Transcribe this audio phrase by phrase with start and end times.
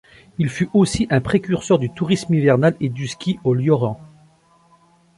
[0.39, 4.01] Il fut aussi un précurseur du tourisme hivernal et du ski au Lioran.